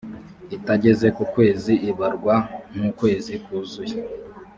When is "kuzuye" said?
3.45-3.97